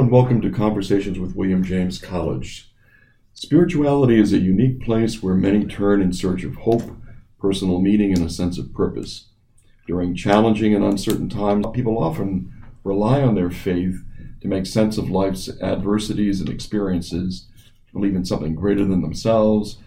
[0.00, 2.72] And welcome to Conversations with William James College.
[3.34, 6.96] Spirituality is a unique place where many turn in search of hope,
[7.38, 9.28] personal meaning, and a sense of purpose.
[9.86, 12.50] During challenging and uncertain times, people often
[12.82, 14.02] rely on their faith
[14.40, 17.48] to make sense of life's adversities and experiences,
[17.92, 19.82] believe in something greater than themselves,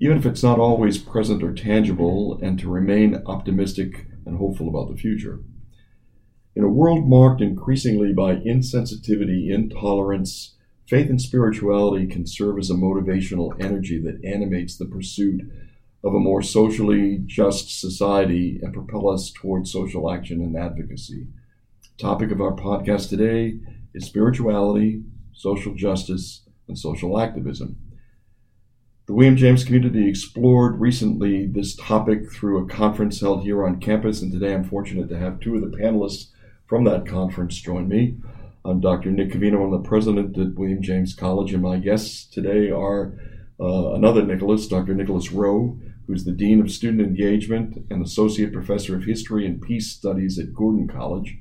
[0.00, 4.90] even if it's not always present or tangible, and to remain optimistic and hopeful about
[4.90, 5.38] the future.
[6.56, 10.56] In a world marked increasingly by insensitivity, intolerance,
[10.88, 15.42] faith and spirituality can serve as a motivational energy that animates the pursuit
[16.02, 21.26] of a more socially just society and propel us towards social action and advocacy.
[21.98, 23.58] Topic of our podcast today
[23.92, 25.02] is spirituality,
[25.34, 27.76] social justice, and social activism.
[29.04, 34.22] The William James community explored recently this topic through a conference held here on campus,
[34.22, 36.28] and today I'm fortunate to have two of the panelists
[36.66, 38.16] from that conference join me.
[38.64, 39.12] I'm Dr.
[39.12, 43.16] Nick Covino, I'm the president at William James College, and my guests today are
[43.60, 44.94] uh, another Nicholas, Dr.
[44.94, 49.92] Nicholas Rowe, who's the Dean of Student Engagement and Associate Professor of History and Peace
[49.92, 51.38] Studies at Gordon College,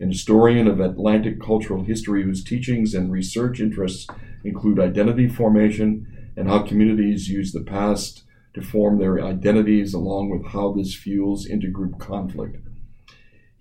[0.00, 4.08] an historian of Atlantic cultural history whose teachings and research interests
[4.42, 10.52] include identity formation and how communities use the past to form their identities, along with
[10.52, 12.56] how this fuels intergroup conflict.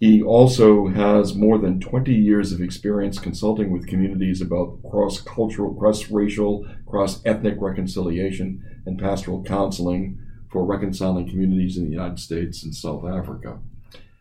[0.04, 5.74] He also has more than 20 years of experience consulting with communities about cross cultural,
[5.74, 10.20] cross racial, cross ethnic reconciliation and pastoral counseling
[10.52, 13.60] for reconciling communities in the United States and South Africa.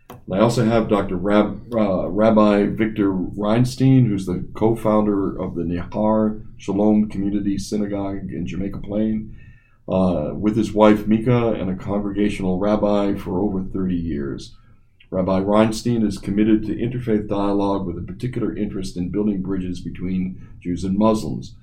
[0.09, 1.17] And I also have Dr.
[1.17, 8.31] Rab, uh, Rabbi Victor Reinstein, who's the co founder of the Nehar Shalom Community Synagogue
[8.33, 9.37] in Jamaica Plain,
[9.89, 14.55] uh, with his wife Mieke and a congregational rabbi for over 30 years.
[15.13, 20.49] Rabbi Reinstein is committed to interfaith dialogue with a particular interest in building bridges between
[20.59, 21.55] Jews and Muslims.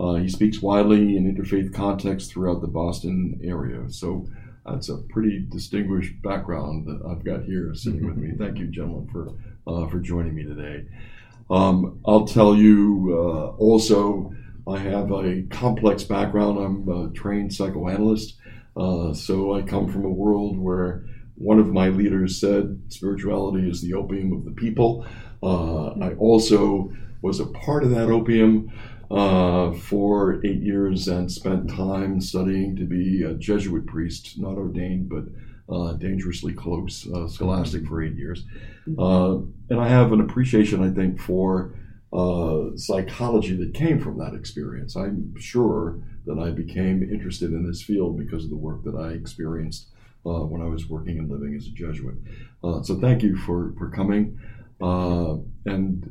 [0.00, 3.88] Uh, he speaks widely in interfaith contexts throughout the Boston area.
[3.90, 4.26] So
[4.66, 8.32] that's a pretty distinguished background that I've got here sitting with me.
[8.36, 9.34] Thank you, gentlemen, for
[9.68, 10.86] uh, for joining me today.
[11.48, 14.34] Um, I'll tell you uh, also,
[14.66, 16.58] I have a complex background.
[16.58, 18.34] I'm a trained psychoanalyst,
[18.76, 21.04] uh, so I come from a world where
[21.36, 25.06] one of my leaders said spirituality is the opium of the people.
[25.42, 26.90] Uh, I also
[27.22, 28.72] was a part of that opium
[29.10, 35.08] uh, for eight years and spent time studying to be a Jesuit priest, not ordained,
[35.08, 35.24] but
[35.72, 38.44] uh, dangerously close, uh, scholastic for eight years.
[38.98, 39.36] Uh,
[39.68, 41.74] and I have an appreciation, I think, for
[42.12, 44.96] uh, psychology that came from that experience.
[44.96, 49.10] I'm sure that I became interested in this field because of the work that I
[49.10, 49.88] experienced
[50.26, 52.16] uh, when I was working and living as a Jesuit.
[52.62, 54.38] Uh, so thank you for, for coming.
[54.80, 56.04] Uh, and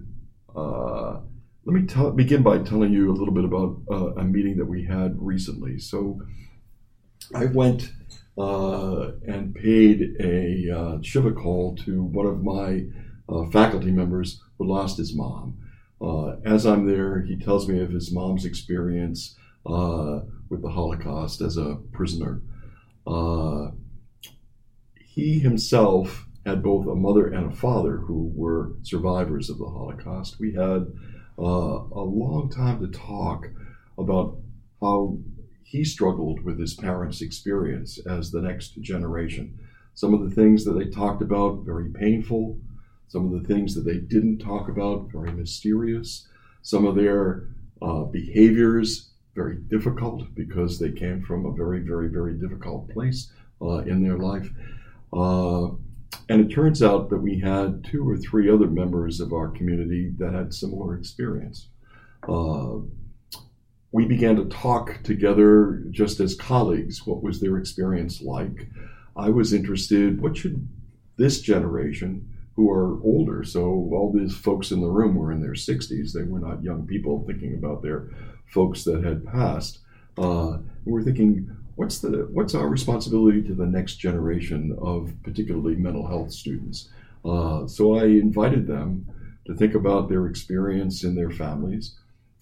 [0.55, 1.19] uh,
[1.65, 4.65] let me tell, begin by telling you a little bit about uh, a meeting that
[4.65, 5.79] we had recently.
[5.79, 6.21] So
[7.33, 7.91] I went
[8.37, 12.85] uh, and paid a Shiva call to one of my
[13.51, 15.57] faculty members who lost his mom.
[16.45, 21.79] as I'm there, he tells me of his mom's experience with the Holocaust as a
[21.91, 22.41] prisoner.
[23.07, 23.71] Uh,
[25.15, 30.39] he himself had both a mother and a father who were survivors of the Holocaust.
[30.41, 30.87] We had
[31.39, 33.47] uh, a long time to talk
[33.97, 34.37] about
[34.81, 35.17] how
[35.63, 39.57] he struggled with his parents' experience as the next generation.
[39.93, 42.59] Some of the things that they talked about, very painful.
[43.07, 46.27] Some of the things that they didn't talk about, very mysterious.
[46.61, 47.47] Some of their
[47.81, 53.77] uh, behaviors, very difficult because they came from a very, very, very difficult place uh,
[53.79, 54.49] in their life.
[55.13, 55.67] Uh,
[56.27, 60.11] and it turns out that we had two or three other members of our community
[60.17, 61.69] that had similar experience.
[62.27, 62.77] Uh,
[63.91, 67.05] we began to talk together just as colleagues.
[67.05, 68.67] What was their experience like?
[69.15, 70.67] I was interested, what should
[71.17, 73.61] this generation, who are older, so
[73.93, 77.23] all these folks in the room were in their 60s, they were not young people
[77.25, 78.09] thinking about their
[78.47, 79.79] folks that had passed.
[80.17, 86.07] Uh, we're thinking, what's the what's our responsibility to the next generation of particularly mental
[86.07, 86.89] health students?
[87.23, 89.05] Uh, so I invited them
[89.47, 91.95] to think about their experience in their families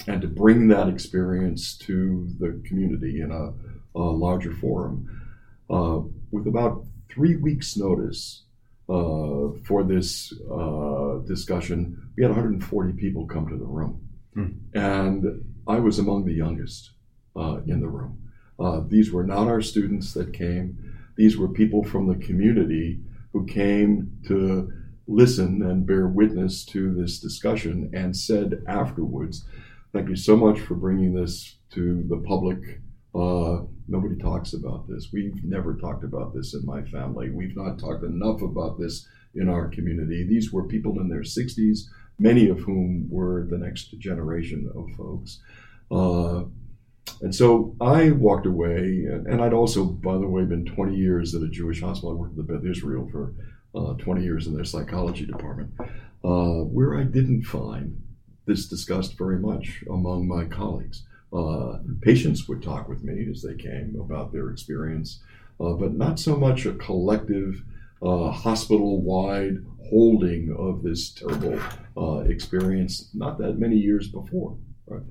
[0.07, 3.53] and to bring that experience to the community in a,
[3.97, 5.21] a larger forum.
[5.69, 6.01] Uh,
[6.31, 8.44] with about three weeks' notice
[8.89, 14.01] uh, for this uh, discussion, we had 140 people come to the room,
[14.33, 14.47] hmm.
[14.74, 16.91] and I was among the youngest
[17.35, 18.23] uh, in the room.
[18.60, 20.78] Uh, these were not our students that came.
[21.16, 23.00] These were people from the community
[23.32, 24.72] who came to
[25.08, 29.46] listen and bear witness to this discussion and said afterwards,
[29.92, 32.82] Thank you so much for bringing this to the public.
[33.14, 35.10] Uh, nobody talks about this.
[35.14, 37.30] We've never talked about this in my family.
[37.30, 40.26] We've not talked enough about this in our community.
[40.28, 41.82] These were people in their 60s,
[42.18, 45.40] many of whom were the next generation of folks.
[45.92, 46.46] Uh,
[47.24, 51.42] and so I walked away, and I'd also, by the way, been 20 years at
[51.42, 52.12] a Jewish hospital.
[52.12, 53.34] I worked at the Beth Israel for
[53.74, 58.02] uh, 20 years in their psychology department, uh, where I didn't find
[58.46, 61.04] this discussed very much among my colleagues.
[61.31, 65.24] Uh, patients would talk with me as they came about their experience,
[65.62, 67.64] uh, but not so much a collective,
[68.02, 71.58] uh, hospital wide holding of this terrible
[71.98, 74.58] uh, experience not that many years before.
[74.88, 75.04] Right?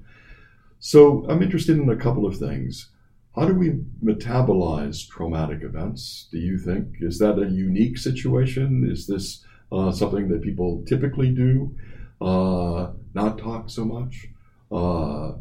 [0.84, 2.88] So I'm interested in a couple of things.
[3.36, 3.70] How do we
[4.04, 6.26] metabolize traumatic events?
[6.32, 8.84] Do you think is that a unique situation?
[8.90, 11.76] Is this uh, something that people typically do?
[12.20, 14.26] Uh, not talk so much.
[14.72, 15.34] Uh,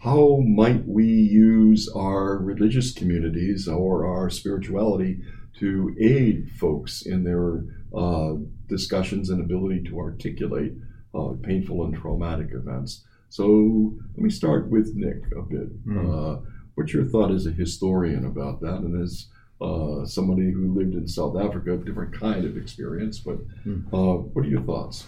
[0.00, 5.20] how might we use our religious communities or our spirituality
[5.58, 7.62] to aid folks in their
[7.94, 8.36] uh,
[8.68, 10.72] discussions and ability to articulate
[11.14, 13.04] uh, painful and traumatic events?
[13.30, 15.86] So let me start with Nick a bit.
[15.86, 16.38] Mm.
[16.38, 16.40] Uh,
[16.74, 19.26] what's your thought as a historian about that, and as
[19.60, 23.18] uh, somebody who lived in South Africa, a different kind of experience?
[23.18, 23.86] But mm.
[23.92, 25.06] uh, what are your thoughts?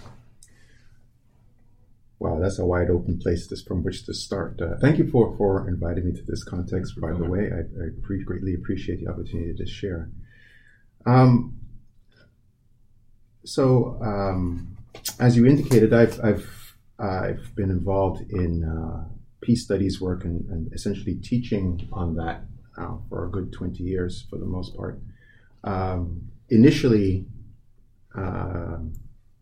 [2.19, 4.61] Wow, that's a wide open place to, from which to start.
[4.61, 7.51] Uh, thank you for, for inviting me to this context, by the way.
[7.51, 10.11] I, I pre- greatly appreciate the opportunity to share.
[11.07, 11.59] Um,
[13.45, 14.77] so, um,
[15.19, 16.60] as you indicated, I've, I've
[17.01, 19.09] I've been involved in uh,
[19.41, 22.45] peace studies work and, and, essentially teaching on that
[22.77, 25.01] uh, for a good 20 years for the most part.
[25.65, 27.27] Um, initially,
[28.15, 28.77] uh,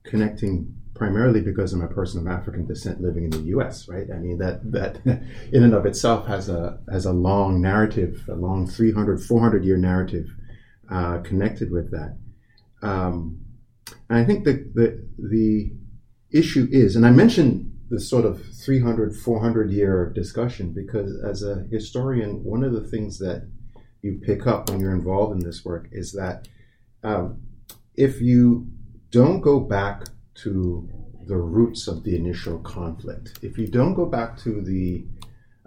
[0.04, 3.88] connecting primarily because I'm a person of African descent living in the U.S.
[3.88, 4.06] Right?
[4.12, 5.00] I mean that that
[5.52, 9.76] in and of itself has a has a long narrative, a long 300, 400 year
[9.76, 10.26] narrative
[10.90, 12.16] uh, connected with that.
[12.82, 13.40] Um,
[14.10, 15.72] and I think the the the
[16.30, 21.66] issue is, and I mentioned the sort of 300, 400 year discussion because as a
[21.70, 23.48] historian, one of the things that
[24.02, 26.48] you pick up when you're involved in this work is that
[27.02, 27.40] um,
[27.94, 28.66] if you
[29.10, 30.04] don't go back
[30.34, 30.88] to
[31.26, 35.06] the roots of the initial conflict, if you don't go back to the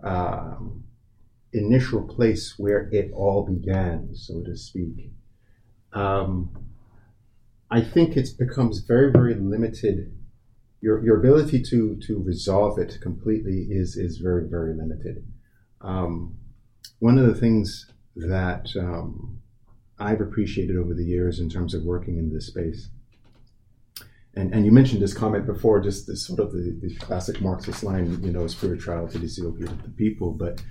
[0.04, 0.84] um,
[1.54, 5.12] initial place where it all began, so to speak,
[5.94, 6.50] um,
[7.70, 10.14] I think it becomes very, very limited
[10.82, 15.26] your, your ability to to resolve it completely is is very very limited.
[15.82, 16.36] Um,
[17.00, 19.40] one of the things that um,
[20.00, 22.90] I've appreciated over the years in terms of working in this space,
[24.34, 27.84] and, and you mentioned this comment before, just this sort of the, the classic Marxist
[27.84, 30.32] line, you know, spirituality is the opiate of the people.
[30.32, 30.62] But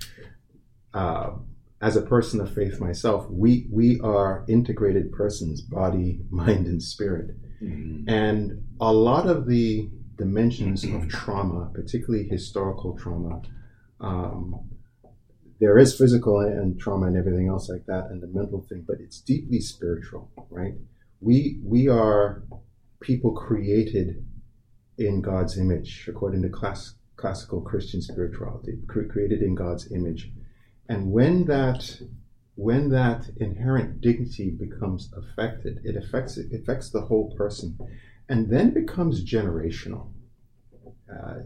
[0.93, 1.31] uh,
[1.79, 7.35] as a person of faith myself, we we are integrated persons, body, mind, and spirit.
[7.61, 8.09] Mm-hmm.
[8.09, 9.89] And a lot of the
[10.21, 13.41] dimensions of trauma, particularly historical trauma.
[13.99, 14.69] Um,
[15.59, 18.97] there is physical and trauma and everything else like that, and the mental thing, but
[18.99, 20.75] it's deeply spiritual, right?
[21.21, 22.43] We we are
[22.99, 24.23] people created
[24.97, 30.31] in God's image, according to class, classical Christian spirituality, created in God's image,
[30.87, 31.81] and when that
[32.55, 37.77] when that inherent dignity becomes affected, it affects it affects the whole person
[38.29, 40.09] and then becomes generational.
[41.11, 41.39] Uh,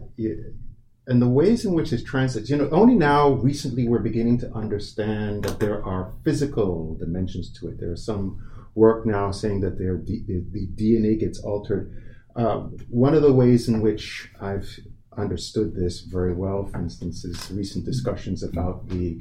[1.07, 4.51] and the ways in which it translates, you know, only now recently we're beginning to
[4.53, 7.79] understand that there are physical dimensions to it.
[7.79, 8.39] There's some
[8.75, 11.91] work now saying that the, the DNA gets altered.
[12.35, 14.69] Um, one of the ways in which I've
[15.17, 19.19] understood this very well, for instance, is recent discussions about the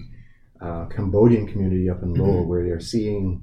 [0.60, 2.48] uh, Cambodian community up in Lowell, mm-hmm.
[2.48, 3.42] where they're seeing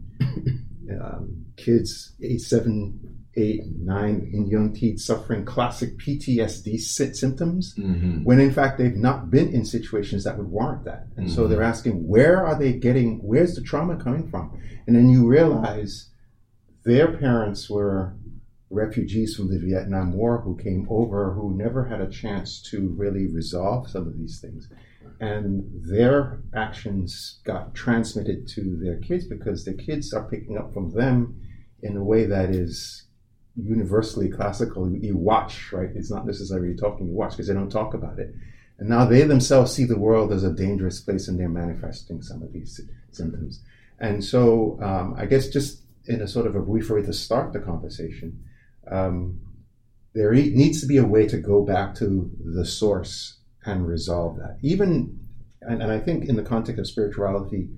[0.91, 8.23] um, kids, eight, seven, eight, nine in young teens suffering classic PTSD symptoms mm-hmm.
[8.23, 11.07] when in fact they've not been in situations that would warrant that.
[11.15, 11.35] And mm-hmm.
[11.35, 14.59] so they're asking, where are they getting, where's the trauma coming from?
[14.85, 16.09] And then you realize
[16.83, 18.15] their parents were
[18.69, 23.27] refugees from the Vietnam War who came over who never had a chance to really
[23.27, 24.69] resolve some of these things.
[25.21, 30.91] And their actions got transmitted to their kids because their kids are picking up from
[30.93, 31.39] them
[31.83, 33.05] in a way that is
[33.55, 34.91] universally classical.
[34.91, 35.89] You watch, right?
[35.93, 38.33] It's not necessarily talking, you watch because they don't talk about it.
[38.79, 42.41] And now they themselves see the world as a dangerous place and they're manifesting some
[42.41, 43.61] of these symptoms.
[43.99, 47.53] And so um, I guess just in a sort of a brief way to start
[47.53, 48.43] the conversation,
[48.89, 49.39] um,
[50.15, 54.57] there needs to be a way to go back to the source and resolve that.
[54.61, 55.19] Even,
[55.61, 57.69] and, and I think in the context of spirituality,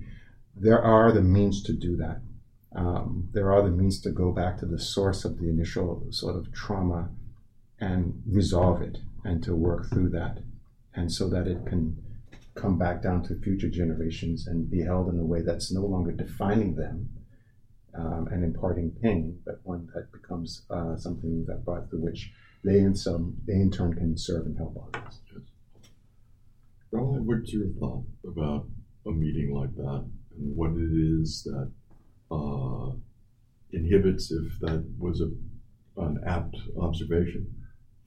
[0.56, 2.20] there are the means to do that.
[2.74, 6.36] Um, there are the means to go back to the source of the initial sort
[6.36, 7.10] of trauma
[7.80, 10.38] and resolve it and to work through that.
[10.94, 11.96] And so that it can
[12.54, 16.12] come back down to future generations and be held in a way that's no longer
[16.12, 17.08] defining them
[17.96, 22.32] um, and imparting pain, but one that becomes uh, something that by through which
[22.64, 25.20] they in some they in turn can serve and help others.
[26.94, 28.68] Roland, what's your thought about
[29.06, 30.04] a meeting like that
[30.36, 31.70] and what it is that
[32.30, 32.92] uh,
[33.72, 35.30] inhibits, if that was a,
[36.00, 37.52] an apt observation,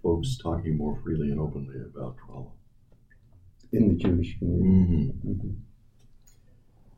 [0.01, 2.50] folks talking more freely and openly about trauma?
[3.74, 5.12] In the Jewish community.
[5.24, 5.50] Mm-hmm.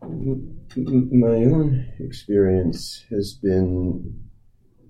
[0.01, 4.29] M- My own experience has been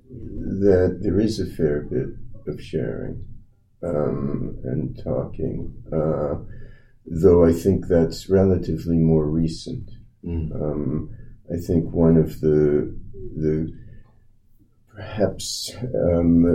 [0.09, 2.09] that there is a fair bit
[2.47, 3.25] of sharing
[3.83, 6.35] um, and talking, uh,
[7.09, 9.89] though I think that's relatively more recent.
[10.23, 10.53] Mm.
[10.61, 11.09] Um,
[11.51, 12.95] I think one of the
[13.35, 13.71] the
[14.93, 15.71] perhaps
[16.11, 16.45] um,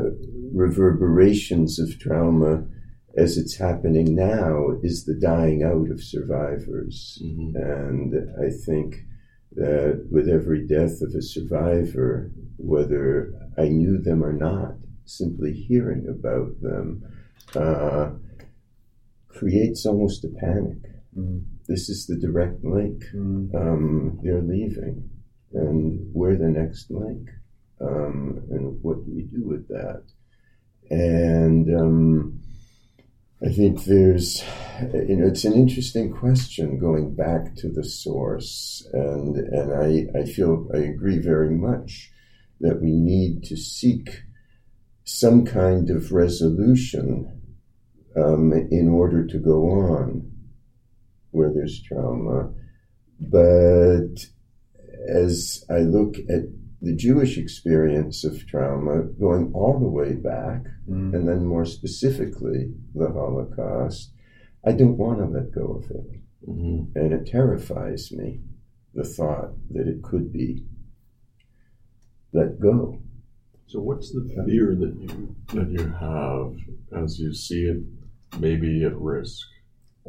[0.55, 2.65] reverberations of trauma
[3.17, 7.23] as it's happening now is the dying out of survivors.
[7.25, 7.55] Mhm.
[7.55, 9.07] And I think
[9.53, 16.07] that with every death of a survivor, whether I knew them or not, simply hearing
[16.09, 17.03] about them
[17.55, 18.11] uh,
[19.35, 20.79] creates almost a panic.
[21.17, 21.45] Mm.
[21.67, 23.05] This is the direct link.
[23.15, 23.55] Mm.
[23.55, 25.11] Um, they're leaving,
[25.53, 27.29] and we're the next link.
[27.81, 30.05] Um, and what do we do with that?
[30.91, 32.41] And um,
[33.45, 34.43] I think there's,
[34.93, 40.25] you know, it's an interesting question going back to the source, and and I I
[40.25, 42.11] feel I agree very much
[42.61, 44.23] that we need to seek
[45.05, 47.43] some kind of resolution
[48.17, 50.31] um, in order to go on
[51.31, 52.53] where there's trauma.
[53.21, 54.27] But
[55.09, 56.43] as I look at
[56.81, 61.15] the Jewish experience of trauma, going all the way back, Mm.
[61.15, 64.13] and then more specifically the Holocaust,
[64.67, 66.21] I don't want to let go of it.
[66.47, 66.95] Mhm.
[66.95, 68.43] And it terrifies me,
[68.93, 70.67] the thought that it could be
[72.35, 73.01] let go.
[73.67, 76.55] So, what's the fear that you that you have
[77.03, 77.83] as you see it,
[78.39, 79.47] maybe at risk?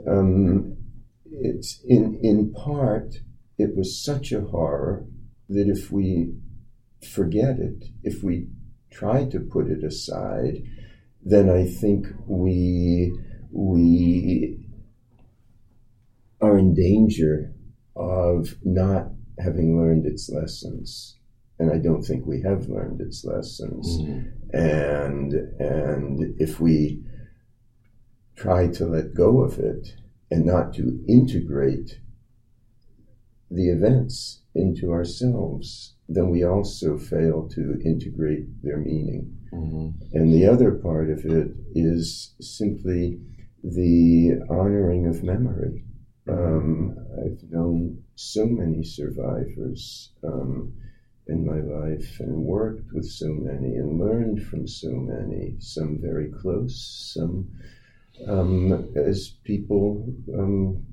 [0.08, 0.78] Um,
[1.32, 3.16] it's in in part
[3.58, 5.06] it was such a horror
[5.50, 6.34] that if we
[7.14, 8.48] forget it, if we
[8.92, 10.64] try to put it aside,
[11.24, 13.14] then I think we
[13.52, 14.60] we
[16.42, 17.54] are in danger
[17.96, 19.08] of not
[19.40, 21.18] having learned its lessons.
[21.58, 23.88] And I don't think we have learned its lessons.
[24.02, 24.32] Mhm.
[24.54, 27.02] And and if we
[28.36, 29.96] try to let go of it
[30.30, 32.00] and not to integrate
[33.50, 39.38] the events into ourselves, then we also fail to integrate their meaning.
[39.54, 39.94] Mhm.
[40.14, 43.20] And the other part of it is simply
[43.64, 45.86] the honoring of memory.
[46.28, 50.74] Um, I've known so many survivors um,
[51.28, 56.30] in my life and worked with so many and learned from so many, some very
[56.30, 57.50] close, some
[58.28, 60.84] um, as people, um,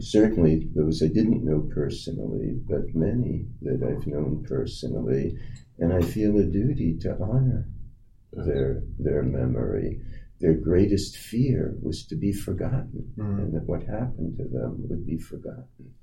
[0.00, 5.36] certainly those I didn't know personally, but many that I've known personally.
[5.78, 7.68] And I feel a duty to honor
[8.32, 10.00] their their memory.
[10.40, 13.38] Their greatest fear was to be forgotten, Mm.
[13.42, 15.94] and that what happened to them would be forgotten.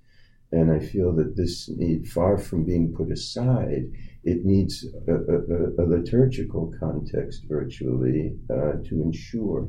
[0.52, 3.92] And I feel that this need, far from being put aside,
[4.24, 9.68] it needs a, a, a liturgical context virtually uh, to ensure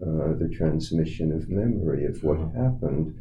[0.00, 2.54] uh, the transmission of memory of what Mhm.
[2.54, 3.14] happened,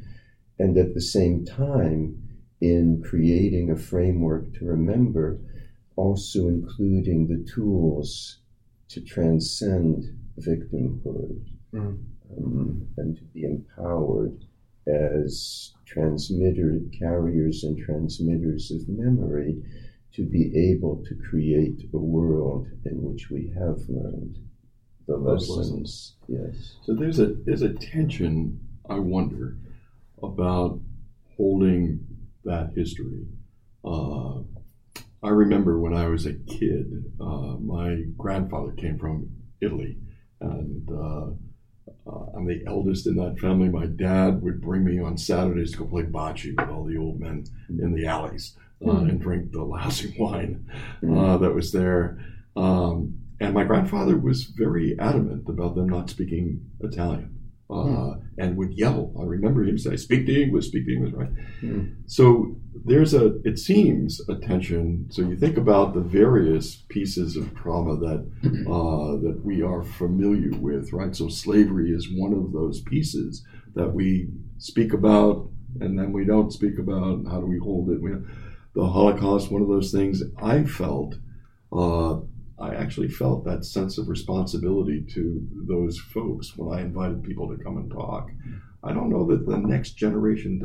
[0.59, 2.17] and at the same time,
[2.61, 5.39] in creating a framework to remember,
[5.95, 8.39] also including the tools
[8.89, 10.05] to transcend
[10.39, 11.41] victimhood
[11.73, 11.97] Mm.
[12.37, 14.45] um, and to be empowered
[14.87, 19.61] as transmitter carriers and transmitters of memory
[20.13, 24.39] to be able to create a world in which we have learned
[25.07, 26.15] the Those lessons.
[26.27, 26.75] Yes.
[26.83, 28.59] So there's a there's a tension,
[28.89, 29.57] I wonder,
[30.21, 30.79] about
[31.35, 31.99] holding
[32.43, 33.25] that history.
[33.85, 34.39] Uh,
[35.23, 39.29] I remember when I was a kid, uh, my grandfather came from
[39.61, 39.97] Italy,
[40.41, 41.27] and uh,
[42.09, 43.69] uh, I'm the eldest in that family.
[43.69, 47.19] My dad would bring me on Saturdays to go play bocce with all the old
[47.19, 49.09] men in the alleys uh, Mhm.
[49.09, 50.69] and drink the lousy wine
[51.09, 52.19] uh, that was there.
[52.55, 57.33] Um, and my grandfather was very adamant about them not speaking Italian.
[57.69, 58.11] Uh, hmm.
[58.37, 59.13] and would yell.
[59.19, 61.29] I remember him say, "Speak the English, speak the English." Right.
[61.59, 61.83] Hmm.
[62.05, 65.07] So there's a, it seems, a tension.
[65.09, 68.19] So you think about the various pieces of trauma that
[68.71, 71.13] uh, that we are familiar with, right?
[71.13, 74.29] So slavery is one of those pieces that we
[74.59, 75.49] speak about,
[75.81, 77.25] and then we don't speak about.
[77.29, 78.01] How do we hold it?
[78.01, 78.11] We,
[78.75, 81.15] the Holocaust, one of those things I felt.
[81.73, 82.21] Uh,
[82.59, 87.63] I actually felt that sense of responsibility to those folks when I invited people to
[87.63, 88.31] come and talk.
[88.83, 90.59] I don't know that the next generation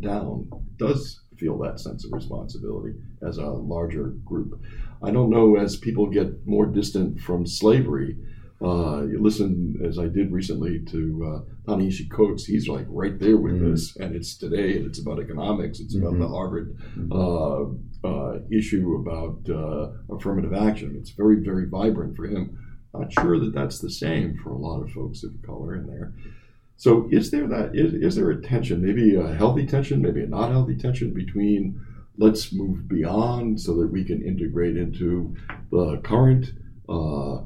[0.00, 2.94] down does feel that sense of responsibility
[3.26, 4.60] as a larger group.
[5.02, 8.16] I don't know as people get more distant from slavery
[8.60, 12.44] uh, you listen, as I did recently, to uh, Ta-Nehisi Coates.
[12.44, 13.70] He's like right there with mm-hmm.
[13.70, 15.78] this, and it's today, and it's about economics.
[15.78, 16.22] It's about mm-hmm.
[16.22, 17.12] the Harvard mm-hmm.
[17.12, 20.96] uh, uh, issue about uh, affirmative action.
[20.98, 22.58] It's very, very vibrant for him.
[22.94, 26.12] Not sure that that's the same for a lot of folks of color in there.
[26.76, 27.76] So, is there that?
[27.76, 28.84] Is, is there a tension?
[28.84, 31.80] Maybe a healthy tension, maybe a not healthy tension between
[32.16, 35.36] let's move beyond so that we can integrate into
[35.70, 36.50] the current.
[36.88, 37.42] Uh,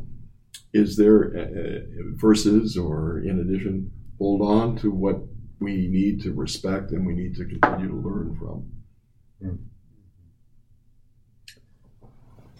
[0.73, 1.81] is there uh,
[2.15, 5.17] versus or in addition hold on to what
[5.61, 8.71] we need to respect and we need to continue to learn from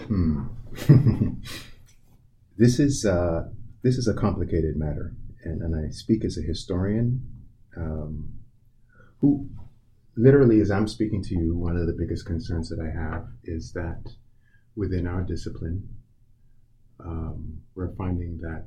[0.07, 0.43] hmm.
[2.57, 3.45] this is uh,
[3.83, 5.15] this is a complicated matter
[5.45, 7.23] and, and I speak as a historian
[7.77, 8.33] um,
[9.21, 9.49] who
[10.17, 13.73] literally as I'm speaking to you one of the biggest concerns that I have is
[13.73, 14.03] that
[14.77, 15.89] within our discipline
[17.05, 18.67] um, we're finding that,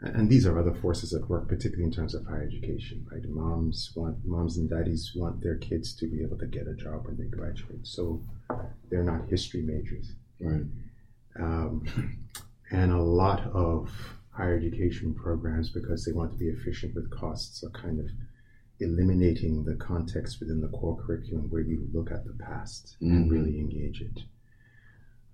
[0.00, 3.24] and these are other forces at work, particularly in terms of higher education, right?
[3.28, 7.06] Moms want, moms and daddies want their kids to be able to get a job
[7.06, 8.22] when they graduate, so
[8.90, 10.66] they're not history majors, right?
[11.38, 11.84] Um,
[12.70, 13.90] and a lot of
[14.30, 18.06] higher education programs, because they want to be efficient with costs, are kind of
[18.80, 23.16] eliminating the context within the core curriculum where you look at the past mm-hmm.
[23.16, 24.20] and really engage it.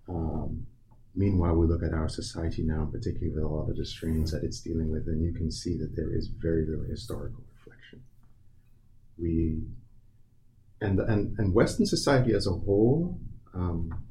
[0.09, 0.67] Um,
[1.15, 4.43] Meanwhile, we look at our society now, particularly with a lot of the strains that
[4.43, 8.03] it's dealing with, and you can see that there is very little historical reflection.
[9.19, 9.63] We
[10.81, 13.19] and and and Western society as a whole,
[13.53, 14.05] um,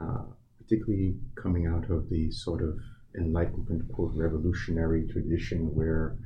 [0.00, 0.24] uh,
[0.58, 2.78] particularly coming out of the sort of
[3.16, 6.16] Enlightenment, quote, revolutionary tradition where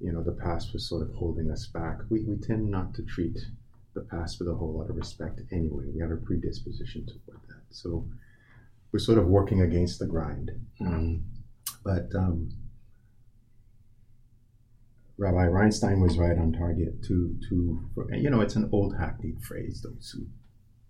[0.00, 1.98] you know the past was sort of holding us back.
[2.10, 3.38] We we tend not to treat
[3.94, 5.84] the past with a whole lot of respect anyway.
[5.94, 7.62] We have a predisposition toward that.
[7.70, 8.04] So
[8.92, 10.50] we're sort of working against the grind.
[10.80, 11.24] Um,
[11.84, 12.50] but um,
[15.18, 17.80] Rabbi Reinstein was right on target to to
[18.12, 19.82] you know it's an old hackneyed phrase.
[19.82, 20.26] Those who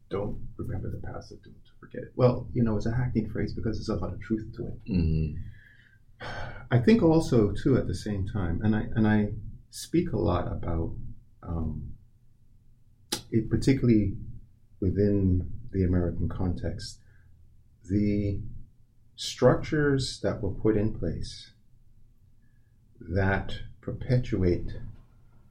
[0.09, 2.13] don't remember the past don't forget it.
[2.15, 4.93] Well, you know it's a hackneyed phrase because there's a lot of truth to it.
[4.93, 6.27] Mm-hmm.
[6.71, 9.31] I think also too at the same time, and I and I
[9.71, 10.95] speak a lot about
[11.43, 11.93] um,
[13.31, 14.15] it, particularly
[14.81, 17.01] within the American context
[17.91, 18.41] the
[19.17, 21.51] structures that were put in place
[23.01, 24.73] that perpetuate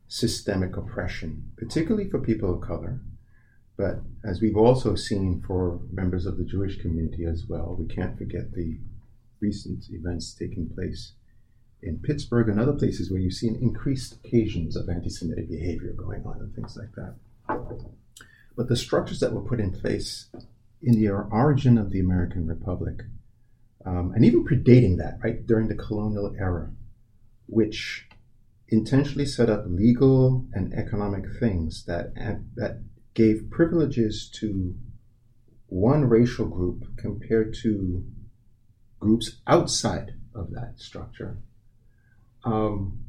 [0.08, 3.00] systemic oppression, particularly for people of color,
[3.78, 8.18] but as we've also seen for members of the Jewish community as well, we can't
[8.18, 8.80] forget the
[9.40, 11.14] recent events taking place
[11.82, 16.26] in Pittsburgh and other places where you've seen increased occasions of anti Semitic behavior going
[16.26, 17.16] on and things like that.
[18.56, 20.28] But the structures that were put in place
[20.82, 23.02] in the origin of the American Republic,
[23.86, 26.72] um, and even predating that, right, during the colonial era,
[27.48, 28.08] which
[28.68, 32.14] intentionally set up legal and economic things that,
[32.56, 32.82] that
[33.14, 34.76] gave privileges to
[35.68, 38.06] one racial group compared to
[39.00, 41.38] groups outside of that structure,
[42.44, 43.00] um,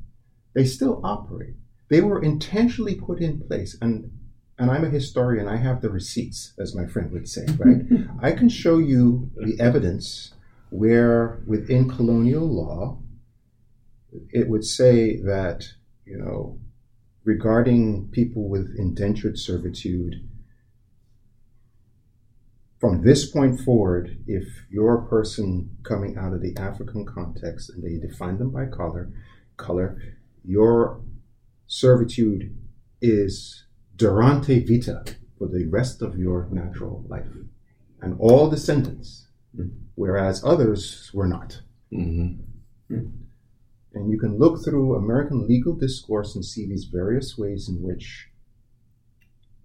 [0.55, 1.55] they still operate.
[1.89, 4.11] They were intentionally put in place, and
[4.61, 7.81] and I'm a historian, I have the receipts, as my friend would say, right?
[8.23, 10.35] I can show you the evidence
[10.69, 12.99] where within colonial law,
[14.29, 15.65] it would say that,
[16.05, 16.59] you know,
[17.25, 20.29] regarding people with indentured servitude,
[22.79, 27.83] from this point forward, if you're a person coming out of the African context and
[27.83, 29.11] they define them by color,
[29.57, 29.97] color,
[30.45, 31.01] your
[31.67, 32.55] servitude
[33.01, 33.65] is
[34.01, 35.05] durante vita
[35.39, 37.29] for the rest of your natural life,
[38.01, 39.29] and all descendants,
[39.95, 41.61] whereas others were not.
[41.93, 43.05] Mm-hmm.
[43.93, 48.29] And you can look through American legal discourse and see these various ways in which,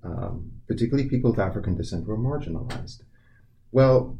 [0.04, 3.04] um, particularly people of African descent, were marginalized.
[3.72, 4.18] Well,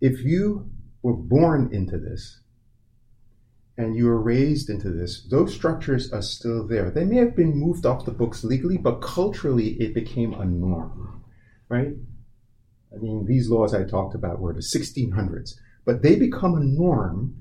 [0.00, 0.68] if you
[1.02, 2.42] were born into this
[3.78, 6.90] and you were raised into this, those structures are still there.
[6.90, 11.22] They may have been moved off the books legally, but culturally it became a norm,
[11.68, 11.94] right?
[12.92, 15.52] I mean, these laws I talked about were the 1600s,
[15.84, 17.36] but they become a norm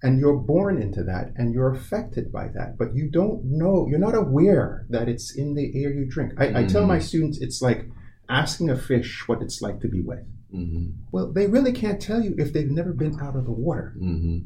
[0.00, 3.98] and you're born into that and you're affected by that, but you don't know, you're
[3.98, 6.34] not aware that it's in the air you drink.
[6.38, 6.56] I, mm-hmm.
[6.56, 7.04] I tell my mm-hmm.
[7.04, 7.90] students it's like
[8.28, 10.24] asking a fish what it's like to be wet.
[10.54, 10.90] Mm-hmm.
[11.10, 13.94] Well, they really can't tell you if they've never been out of the water.
[13.98, 14.38] Mm-hmm.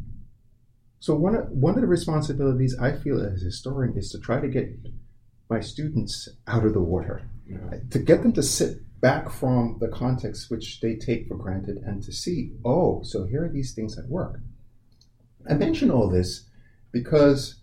[1.05, 4.40] So one of, one of the responsibilities I feel as a historian is to try
[4.40, 4.75] to get
[5.51, 7.81] my students out of the water, yeah.
[7.90, 12.03] to get them to sit back from the context which they take for granted and
[12.05, 14.40] to see, oh, so here are these things at work.
[15.47, 16.49] I mention all this
[16.90, 17.57] because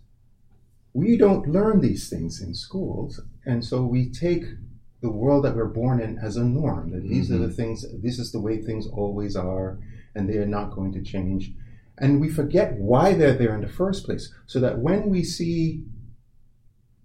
[0.92, 4.44] we don't learn these things in schools, and so we take
[5.00, 6.92] the world that we're born in as a norm.
[6.92, 7.34] That these mm-hmm.
[7.34, 7.56] are the mm-hmm.
[7.56, 7.84] things.
[8.04, 9.80] This is the way things always are,
[10.14, 11.50] and they are not going to change.
[12.02, 14.30] And we forget why they're there in the first place.
[14.46, 15.84] So that when we see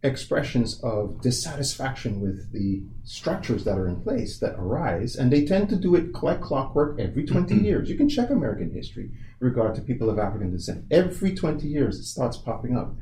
[0.03, 5.69] expressions of dissatisfaction with the structures that are in place that arise, and they tend
[5.69, 7.65] to do it like clockwork every 20 mm-hmm.
[7.65, 7.89] years.
[7.89, 10.86] You can check American history regard to people of African descent.
[10.91, 12.93] Every 20 years, it starts popping up.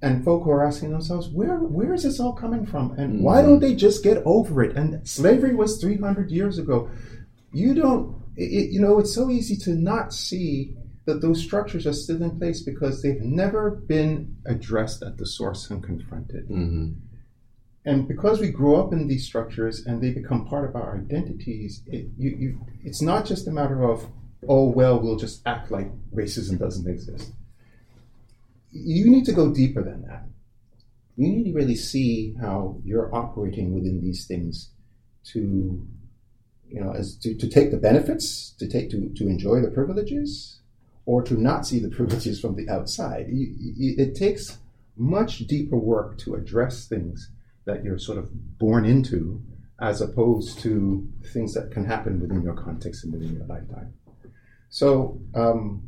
[0.00, 2.92] And folk are asking themselves, where, where is this all coming from?
[2.98, 3.22] And mm-hmm.
[3.22, 4.76] why don't they just get over it?
[4.76, 6.90] And slavery was 300 years ago.
[7.52, 11.92] You don't, it, you know, it's so easy to not see that those structures are
[11.92, 16.44] still in place because they've never been addressed at the source and confronted.
[16.48, 16.92] Mm-hmm.
[17.84, 21.82] And because we grow up in these structures and they become part of our identities,
[21.86, 24.06] it, you, you, it's not just a matter of,
[24.48, 27.32] oh, well, we'll just act like racism doesn't exist.
[28.70, 30.26] You need to go deeper than that.
[31.16, 34.70] You need to really see how you're operating within these things
[35.24, 35.84] to,
[36.68, 40.61] you know, as to, to take the benefits, to take to, to enjoy the privileges,
[41.04, 43.26] or to not see the privileges from the outside.
[43.28, 44.58] It takes
[44.96, 47.30] much deeper work to address things
[47.64, 49.42] that you're sort of born into
[49.80, 53.92] as opposed to things that can happen within your context and within your lifetime.
[54.70, 55.82] So, um,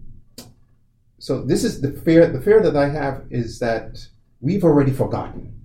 [1.19, 2.27] so this is the fear.
[2.27, 4.07] The fear that I have is that
[4.41, 5.61] we've already forgotten,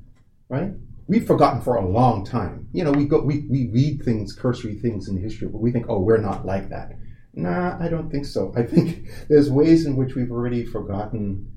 [0.48, 0.72] right?
[1.08, 2.68] We've forgotten for a long time.
[2.72, 5.88] You know, we go, we, we read things, cursory things in history, but we think,
[5.90, 6.99] oh, we're not like that.
[7.44, 8.54] Nah, I don't think so.
[8.56, 11.52] I think there's ways in which we've already forgotten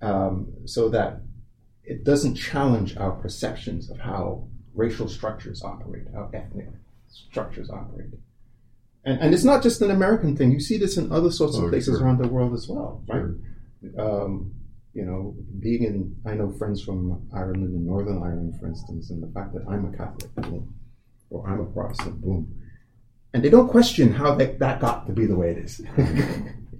[0.00, 1.20] um, so that
[1.84, 6.68] it doesn't challenge our perceptions of how racial structures operate, how ethnic
[7.08, 8.10] structures operate.
[9.04, 10.52] And, and it's not just an American thing.
[10.52, 12.06] You see this in other sorts oh, of places sure.
[12.06, 13.24] around the world as well, right?
[13.80, 14.00] Sure.
[14.00, 14.54] Um,
[14.94, 19.22] you know, being in, I know friends from Ireland and Northern Ireland, for instance, and
[19.22, 20.74] the fact that I'm a Catholic, boom,
[21.30, 22.61] or I'm a Protestant, boom
[23.34, 25.80] and they don't question how that, that got to be the way it is.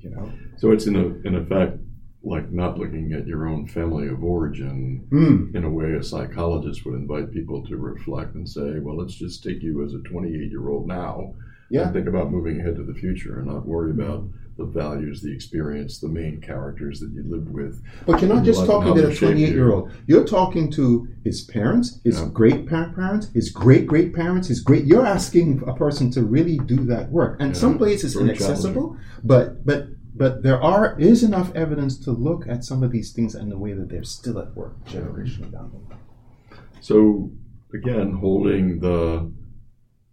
[0.00, 0.32] you know.
[0.56, 1.78] So it's in a, in effect
[2.24, 5.54] like not looking at your own family of origin mm.
[5.56, 9.42] in a way a psychologist would invite people to reflect and say, well, let's just
[9.42, 11.34] take you as a 28 year old now
[11.68, 11.82] yeah.
[11.82, 14.24] and think about moving ahead to the future and not worry about
[14.56, 17.82] the values, the experience, the main characters that you lived with.
[18.06, 19.90] But you're not just talking to a 28 year old.
[20.06, 22.28] You're talking to his parents, his yeah.
[22.32, 24.84] great parents, his great great parents, his great.
[24.84, 27.60] You're asking a person to really do that work, and yeah.
[27.60, 28.96] some places inaccessible.
[29.24, 33.34] But but but there are is enough evidence to look at some of these things
[33.34, 36.00] and the way that they're still at work generationally down the line.
[36.80, 37.30] So
[37.72, 39.32] again, holding the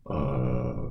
[0.10, 0.90] uh,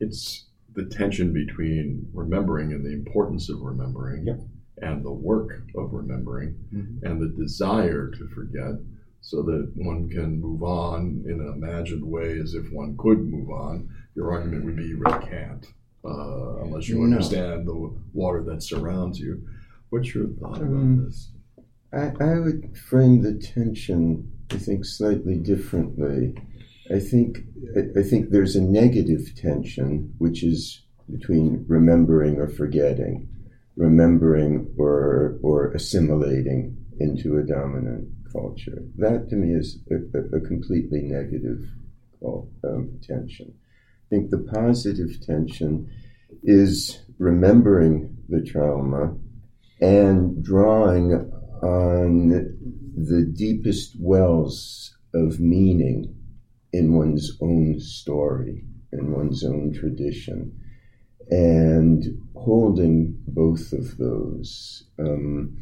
[0.00, 0.43] it's
[0.74, 4.40] the tension between remembering and the importance of remembering yep.
[4.78, 7.06] and the work of remembering mm-hmm.
[7.06, 8.74] and the desire to forget
[9.20, 13.50] so that one can move on in an imagined way as if one could move
[13.50, 13.88] on.
[14.14, 15.66] Your argument would be you really can't
[16.04, 17.04] uh, unless you no.
[17.04, 19.42] understand the water that surrounds you.
[19.90, 21.30] What's your thought um, about this?
[21.92, 26.34] I, I would frame the tension, I think, slightly differently.
[26.92, 27.38] I think
[27.96, 33.28] I think there's a negative tension, which is between remembering or forgetting,
[33.76, 38.82] remembering or or assimilating into a dominant culture.
[38.96, 41.64] That to me is a, a, completely negative
[42.24, 43.52] um, tension.
[43.52, 45.90] I think the positive tension
[46.42, 49.16] is remembering the trauma
[49.80, 51.12] and drawing
[51.62, 52.28] on
[52.96, 56.14] the deepest wells of meaning
[56.74, 60.52] in one's own story, in one's own tradition,
[61.30, 64.84] and holding both of those.
[64.98, 65.56] Um,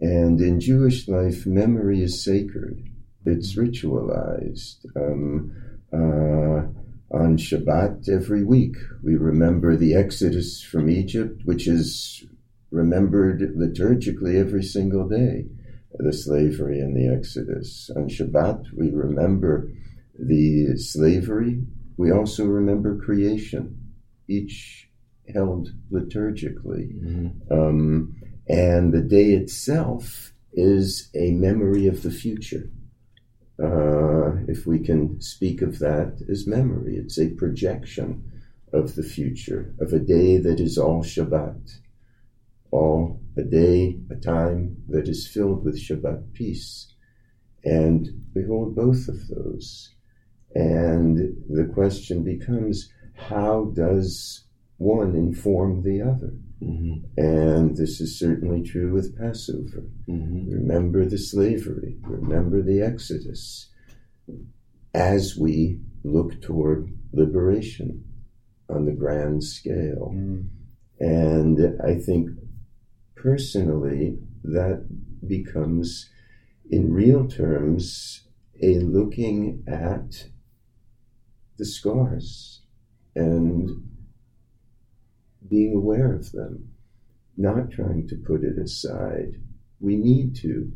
[0.00, 2.84] and in Jewish life, memory is sacred,
[3.24, 4.84] it's ritualized.
[4.96, 5.52] Um,
[5.92, 6.66] uh,
[7.12, 8.74] on Shabbat every week.
[9.00, 12.24] We remember the Exodus from Egypt, which is
[12.72, 15.46] remembered liturgically every single day,
[15.98, 17.90] the slavery and the Exodus.
[17.96, 19.70] On Shabbat, we remember
[20.18, 21.62] the slavery.
[21.96, 23.78] We also remember creation,
[24.28, 24.88] each
[25.32, 26.92] held liturgically.
[27.02, 27.52] Mm-hmm.
[27.52, 28.16] Um,
[28.48, 32.70] and the day itself is a memory of the future.
[33.62, 38.22] Uh, if we can speak of that as memory, it's a projection
[38.72, 41.78] of the future, of a day that is all Shabbat,
[42.70, 46.92] all a day, a time that is filled with Shabbat peace.
[47.64, 49.95] And we hold both of those.
[50.54, 54.44] And the question becomes how does
[54.78, 56.34] one inform the other?
[56.62, 57.04] Mm-hmm.
[57.18, 59.84] And this is certainly true with Passover.
[60.08, 60.50] Mm-hmm.
[60.50, 63.70] Remember the slavery, remember the Exodus
[64.94, 68.02] as we look toward liberation
[68.68, 70.12] on the grand scale.
[70.14, 70.48] Mm.
[70.98, 72.30] And I think
[73.14, 74.86] personally that
[75.26, 76.08] becomes,
[76.70, 78.26] in real terms,
[78.62, 80.28] a looking at
[81.58, 82.62] the scars
[83.14, 83.88] and
[85.48, 86.68] being aware of them,
[87.36, 89.40] not trying to put it aside.
[89.80, 90.72] We need to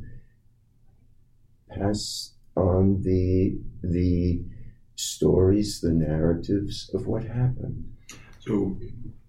[1.70, 4.42] pass on the the
[4.96, 7.90] stories, the narratives of what happened.
[8.40, 8.78] So,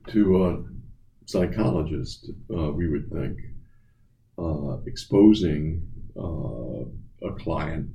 [0.08, 0.64] to a
[1.26, 3.38] psychologist, uh, we would think
[4.38, 5.88] uh, exposing
[6.18, 7.90] uh, a client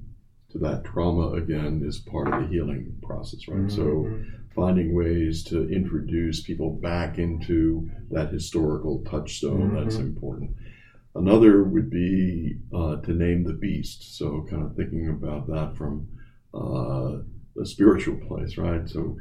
[0.60, 3.70] that trauma again is part of the healing process, right?
[3.70, 4.24] So, Mhm.
[4.54, 10.00] finding ways to introduce people back into that historical touchstone that's Mhm.
[10.00, 10.50] important.
[11.14, 14.16] Another would be uh, to name the beast.
[14.16, 16.06] So, kind of thinking about that from
[16.54, 17.18] uh,
[17.60, 18.88] a spiritual place, right?
[18.88, 19.16] So,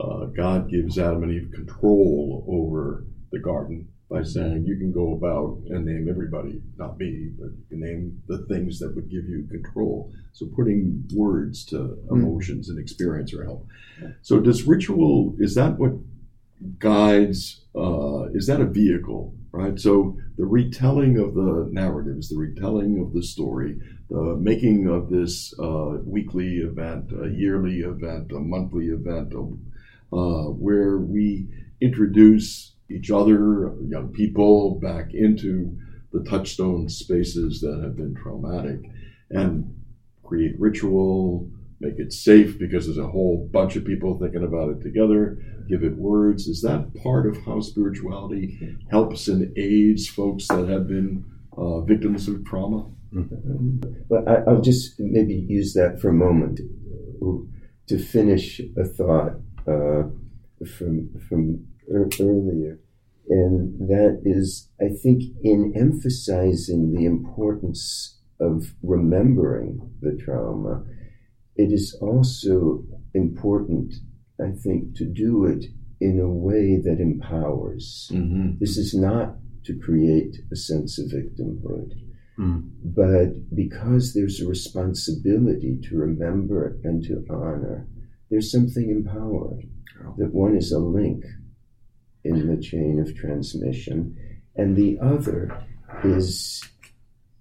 [0.00, 5.14] uh, God gives Adam and Eve control over the garden by saying, You can go
[5.14, 9.28] about and name everybody, not me, but you can name the things that would give
[9.28, 10.12] you control.
[10.32, 13.66] So, putting words to emotions and experience or help.
[14.22, 15.92] So, does ritual, is that what
[16.78, 19.78] guides, uh, is that a vehicle, right?
[19.78, 23.78] So, the retelling of the narratives, the retelling of the story,
[24.10, 29.34] the making of this uh, weekly event, a yearly event, a monthly event,
[30.12, 31.46] uh, where we
[31.80, 35.76] introduce each other, young people, back into
[36.12, 38.80] the touchstone spaces that have been traumatic
[39.30, 39.74] and
[40.24, 41.48] create ritual,
[41.80, 45.82] make it safe because there's a whole bunch of people thinking about it together, give
[45.82, 46.46] it words.
[46.46, 51.24] Is that part of how spirituality helps and aids folks that have been
[51.56, 52.86] uh, victims of trauma?
[54.08, 56.60] But I, I'll just maybe use that for a moment
[57.88, 59.32] to finish a thought
[59.66, 60.04] uh,
[60.76, 62.80] from from earlier,
[63.28, 70.84] and that is, I think, in emphasizing the importance of remembering the trauma,
[71.56, 73.94] it is also important,
[74.40, 75.66] I think, to do it
[76.00, 78.10] in a way that empowers.
[78.12, 78.58] Mm-hmm.
[78.58, 81.92] This is not to create a sense of victimhood.
[82.38, 82.70] Mm.
[82.82, 87.86] But because there's a responsibility to remember and to honor,
[88.30, 89.70] there's something empowering.
[90.16, 91.24] That one is a link
[92.24, 94.16] in the chain of transmission,
[94.56, 95.64] and the other
[96.04, 96.62] is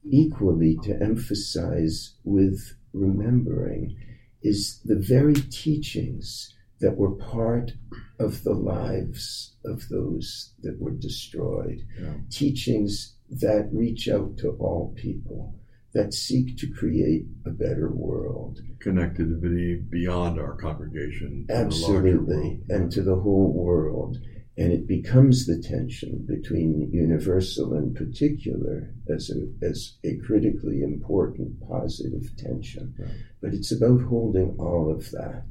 [0.04, 3.96] equally to emphasize with remembering
[4.42, 7.74] is the very teachings that were part
[8.20, 11.82] of the lives of those that were destroyed.
[12.00, 12.14] Yeah.
[12.32, 15.56] Teachings that reach out to all people,
[15.94, 18.60] that seek to create a better world.
[18.84, 21.46] Connectivity beyond our congregation.
[21.48, 24.18] to the larger Absolutely, and to the whole world.
[24.58, 31.62] And it becomes the tension between universal and particular as a, as a critically important
[31.66, 32.94] positive tension.
[33.00, 33.10] Right.
[33.42, 35.46] But it's about holding all of that.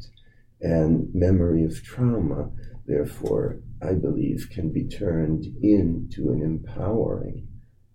[0.61, 2.51] And memory of trauma,
[2.87, 7.49] therefore, I believe, can be turned into an empowering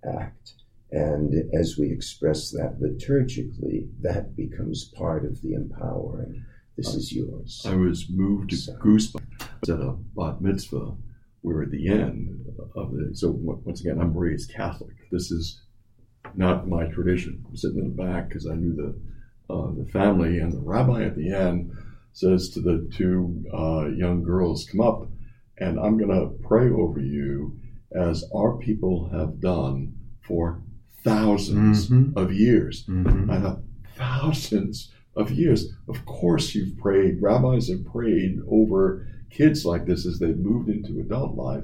[0.03, 0.53] act.
[0.91, 6.45] And as we express that liturgically, that becomes part of the empowering.
[6.77, 7.61] This is yours.
[7.67, 10.95] I was moved to So- goosebumps at a bat mitzvah
[11.41, 14.95] where at the end of it, so once again, I'm raised Catholic.
[15.11, 15.61] This is
[16.35, 17.43] not my tradition.
[17.47, 18.95] I'm sitting in the back because I knew the
[19.53, 21.71] uh, the family, and the rabbi at the end
[22.13, 25.11] says to the two uh, young girls, "Come up,
[25.59, 27.59] and I'm going to pray over you
[27.93, 29.93] as our people have done
[30.25, 30.63] for
[31.05, 32.15] 1000s Mhm.
[32.15, 33.29] of years." Mhm.
[33.29, 33.61] I thought
[33.97, 35.71] thousands of years.
[35.87, 37.21] Of course, you've prayed.
[37.21, 41.63] Rabbis have prayed over kids like this as they've moved into adult life.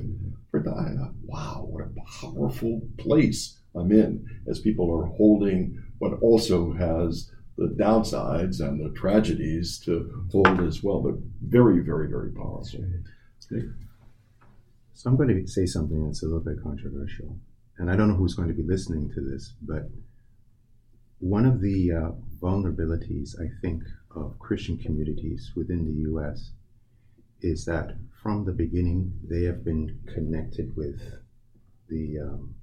[0.51, 6.19] For that, uh, wow, what a powerful place I'm in as people are holding what
[6.21, 11.01] also has the downsides and the tragedies to hold as well.
[11.01, 12.79] But very, very, very powerful.
[14.93, 17.37] So I'm going to say something that's a little bit controversial,
[17.77, 19.89] and I don't know who's going to be listening to this, but
[21.19, 23.83] one of the uh, vulnerabilities I think
[24.15, 26.51] of Christian communities within the U.S.
[27.41, 31.01] is that from the beginning they have been connected with
[31.89, 32.55] the um,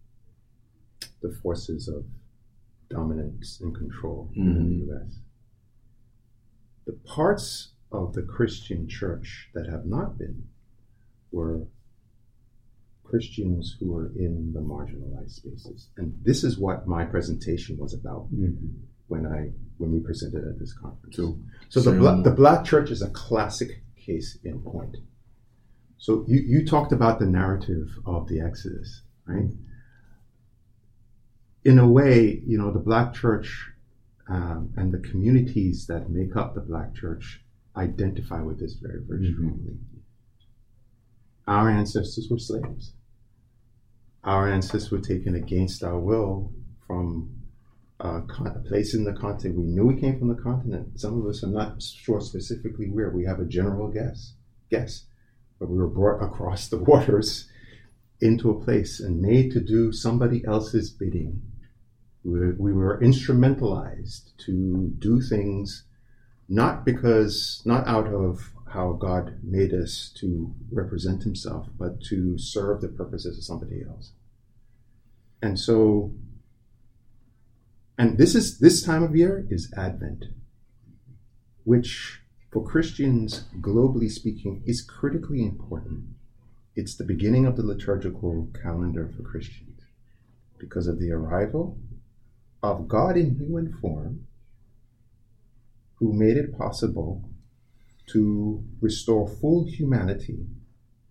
[1.22, 2.04] the forces of
[2.88, 4.48] dominance and control mm-hmm.
[4.48, 5.18] in the U.S.
[6.86, 10.48] The parts of the Christian church that have not been
[11.30, 11.66] were
[13.08, 18.32] Christians who are in the marginalized spaces, and this is what my presentation was about
[18.34, 18.66] mm-hmm.
[19.08, 21.16] when I when we presented at this conference.
[21.16, 21.38] So,
[21.68, 24.96] so the bla- the black church is a classic case in point.
[25.98, 29.50] So you, you talked about the narrative of the Exodus, right?
[31.66, 33.72] in a way, you know, the black church
[34.28, 37.40] um, and the communities that make up the black church
[37.76, 39.34] identify with this very, very mm-hmm.
[39.34, 39.74] strongly.
[41.48, 42.92] Our ancestors were slaves.
[44.26, 46.52] Our ancestors were taken against our will
[46.86, 47.30] from
[48.04, 49.58] uh, a place in the continent.
[49.58, 51.00] We knew we came from the continent.
[51.00, 53.10] Some of us are not sure specifically where.
[53.10, 54.34] We have a general guess,
[54.70, 55.04] guess,
[55.58, 57.48] but we were brought across the waters
[58.20, 61.40] into a place and made to do somebody else's bidding
[62.26, 65.84] we were instrumentalized to do things
[66.48, 72.80] not because, not out of how God made us to represent Himself, but to serve
[72.80, 74.12] the purposes of somebody else.
[75.46, 76.12] And so,
[77.96, 80.24] and this is this time of year is Advent,
[81.62, 86.06] which for Christians, globally speaking, is critically important.
[86.74, 89.82] It's the beginning of the liturgical calendar for Christians
[90.58, 91.78] because of the arrival
[92.60, 94.26] of God in human form
[96.00, 97.22] who made it possible
[98.08, 100.48] to restore full humanity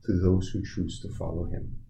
[0.03, 1.84] to those who choose to follow him.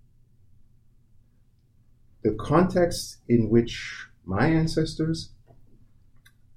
[2.25, 5.35] The context in which my ancestors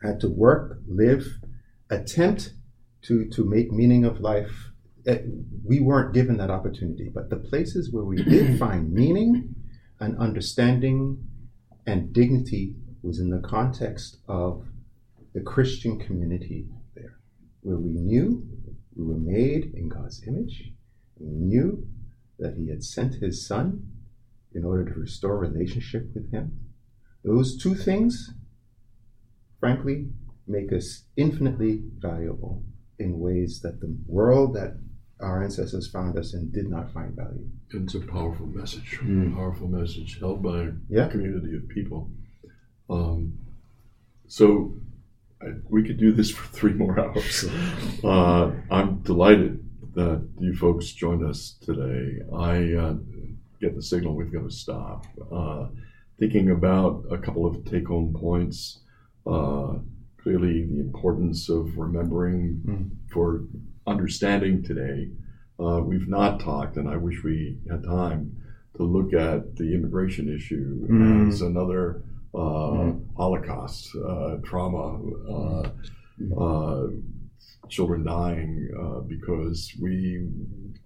[0.02, 1.26] had to work, live,
[1.90, 2.54] attempt
[3.02, 4.70] to, to make meaning of life,
[5.07, 5.18] eh,
[5.62, 7.11] we weren't given that opportunity.
[7.12, 9.54] But the places where we did find meaning
[10.00, 11.22] and understanding
[11.87, 14.64] and dignity was in the context of
[15.35, 17.18] the Christian community there,
[17.61, 18.42] where we knew
[18.96, 20.72] we were made in God's image,
[21.18, 21.87] we knew
[22.38, 23.97] that He had sent His Son
[24.54, 26.61] in order to restore relationship with Him.
[27.24, 28.32] Those two things,
[29.61, 30.08] frankly,
[30.46, 32.64] make us infinitely valuable
[32.98, 34.78] in ways that the world that
[35.20, 37.48] our ancestors found us in did not find value.
[37.70, 39.34] It's a powerful message, mm.
[39.34, 41.08] powerful message held by a yeah.
[41.08, 42.11] community of people.
[42.88, 43.38] Um,
[44.28, 44.74] so
[45.42, 47.44] I, we could do this for three more hours.
[48.04, 52.18] Uh, I'm delighted that you folks joined us today.
[52.32, 52.94] I uh,
[53.60, 55.06] get the signal we've got to stop.
[55.32, 55.66] Uh,
[56.18, 58.80] thinking about a couple of take home points.
[59.26, 59.74] Uh,
[60.22, 62.90] clearly, the importance of remembering mm.
[63.12, 63.44] for
[63.86, 65.08] understanding today.
[65.60, 68.36] Uh, we've not talked, and I wish we had time
[68.76, 71.28] to look at the immigration issue mm.
[71.28, 72.02] as another
[72.34, 73.04] mm.
[73.16, 75.70] Holocaust uh, trauma, uh,
[76.20, 77.02] mm.
[77.68, 78.68] Children dying
[79.09, 80.27] because we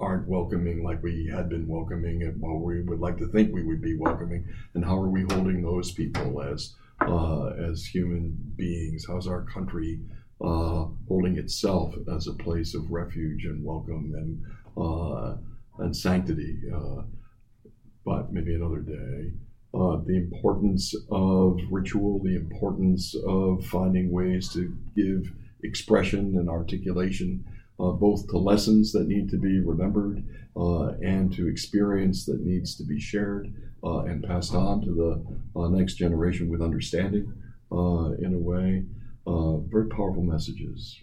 [0.01, 3.63] aren't welcoming like we had been welcoming and well we would like to think we
[3.63, 4.45] would be welcoming.
[4.75, 9.07] And how are we holding those people as uh, as human beings?
[9.09, 10.01] How's our country
[10.41, 14.43] uh, holding itself as a place of refuge and welcome and
[14.77, 15.37] uh,
[15.79, 16.59] and sanctity?
[18.05, 19.33] But maybe another day.
[19.75, 25.33] Uh, the importance of ritual, the importance of finding ways to give
[25.63, 27.45] expression and articulation,
[27.81, 30.25] uh, both to lessons that need to be remembered
[30.57, 33.53] uh, and to experience that needs to be shared
[33.85, 37.33] uh, and passed on to the uh, next generation with understanding
[37.73, 38.85] uh, in a way.
[39.71, 40.99] very powerful messages,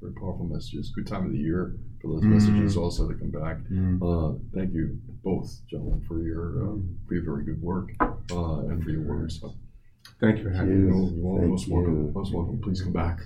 [0.00, 0.92] very powerful messages.
[0.94, 2.34] Good time of the year for those mm.
[2.34, 3.58] messages also to come back.
[3.70, 4.40] Mm.
[4.54, 9.02] thank you both, gentlemen, for your for your very good work uh, and for your
[9.02, 9.40] words.
[9.40, 9.54] So,
[10.20, 10.92] Thank you for having me.
[10.92, 12.12] You're most welcome.
[12.12, 12.60] Most welcome.
[12.62, 13.20] Please come back.